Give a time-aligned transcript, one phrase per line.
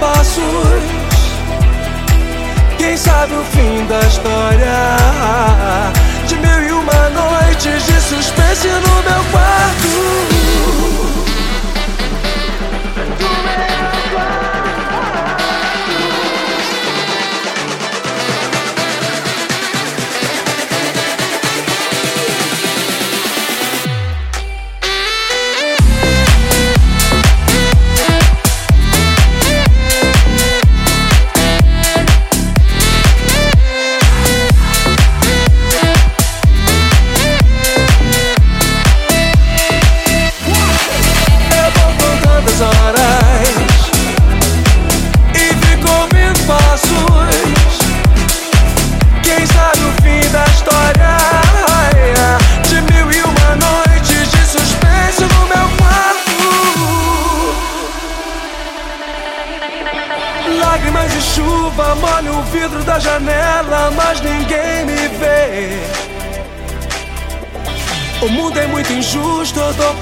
[0.00, 0.82] passos.
[2.76, 4.96] Quem sabe o fim da história
[6.26, 10.37] de mil e uma noites de suspense no meu quarto.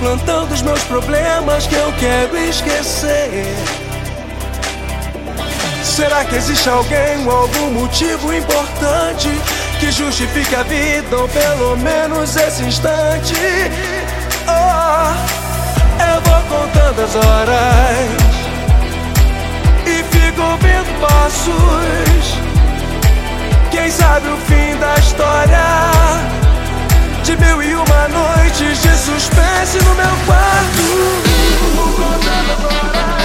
[0.06, 3.44] plantando os meus problemas que eu quero esquecer.
[5.82, 9.28] Será que existe alguém ou algum motivo importante
[9.80, 13.34] que justifique a vida ou pelo menos esse instante?
[14.46, 15.10] Oh,
[16.00, 18.06] eu vou contando as horas
[19.86, 22.38] e fico vendo passos.
[23.72, 26.35] Quem sabe o fim da história?
[27.26, 30.82] de mil e uma noites de suspense no meu quarto.
[31.96, 33.15] Contando agora.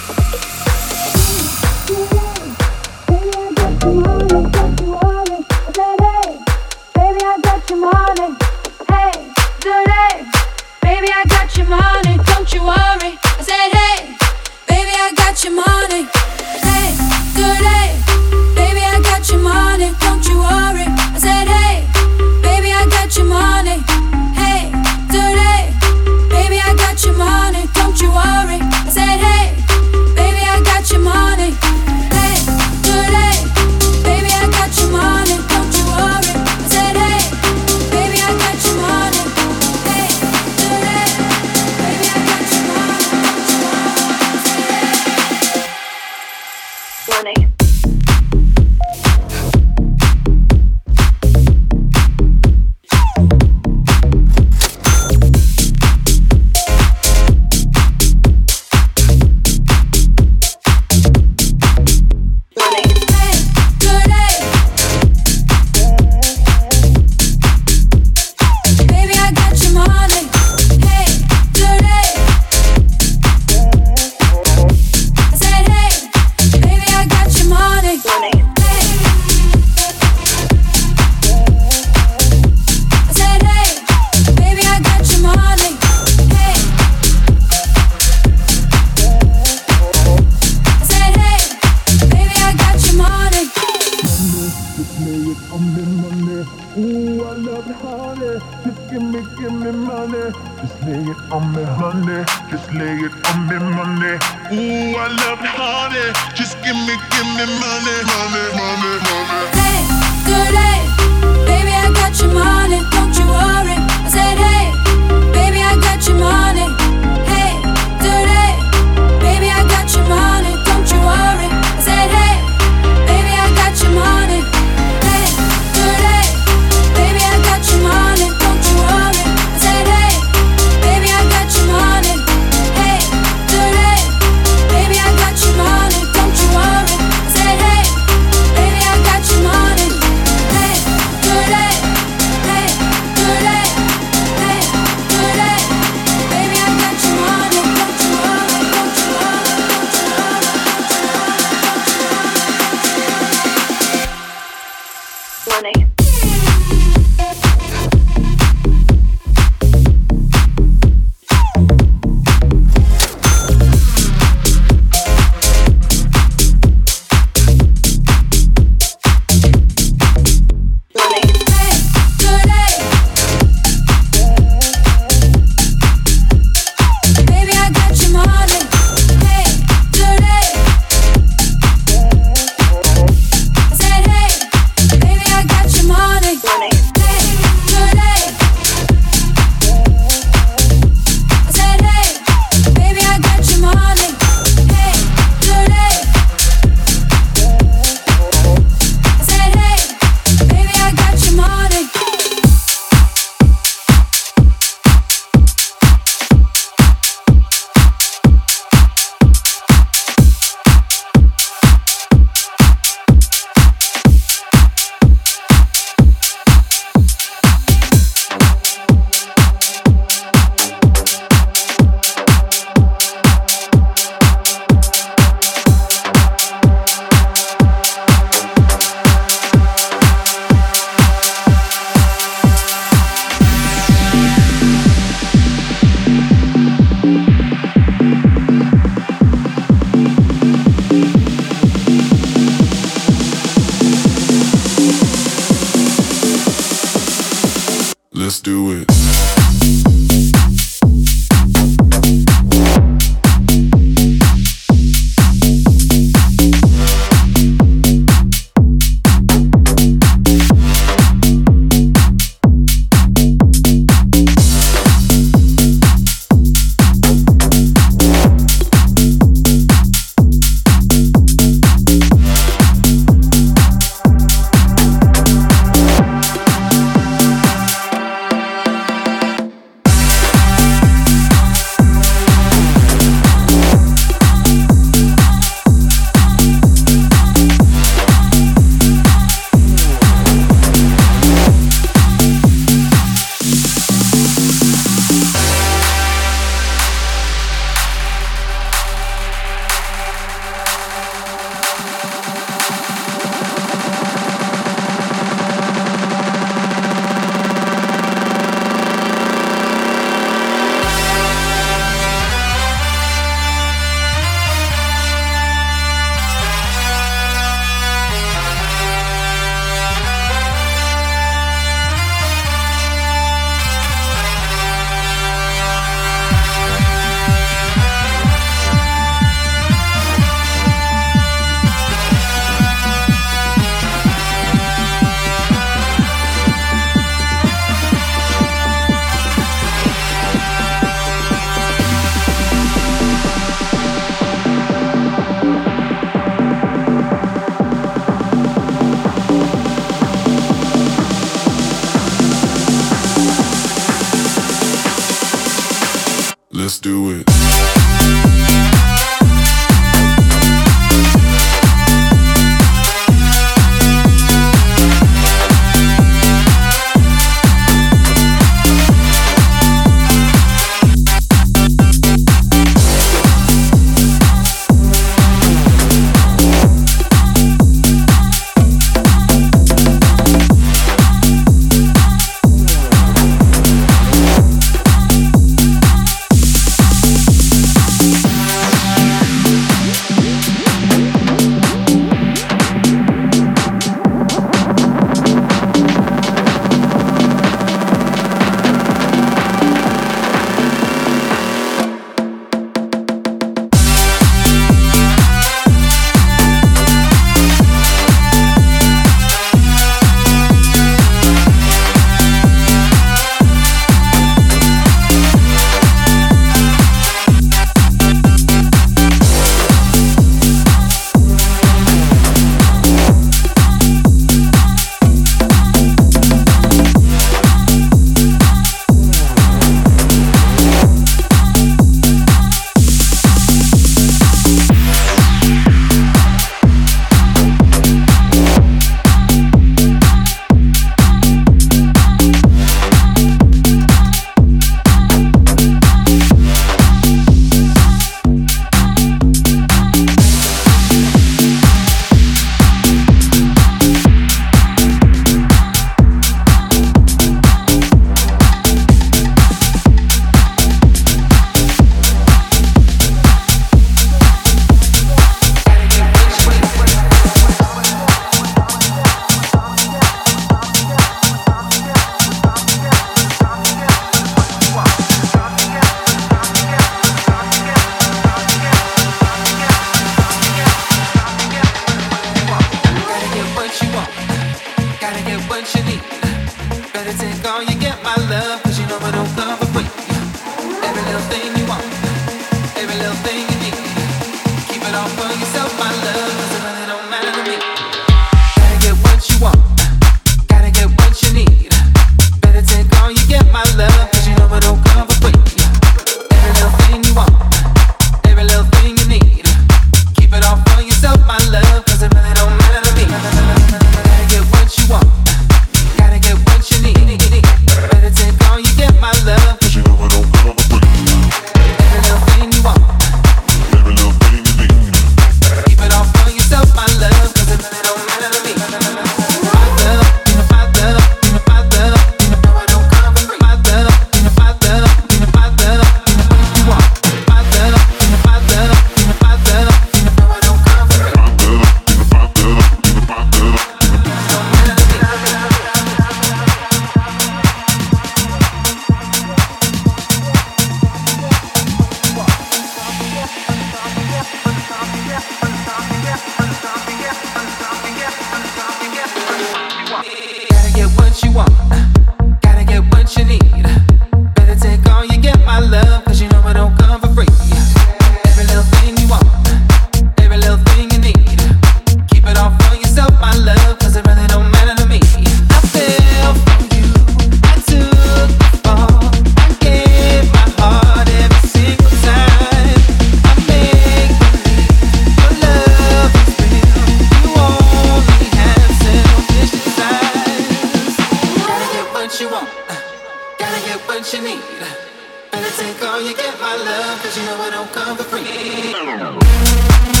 [597.17, 600.00] you know I don't come for free.